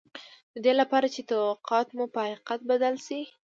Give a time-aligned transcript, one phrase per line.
[0.53, 3.21] د دې لپاره چې توقعات مو په حقيقت بدل شي.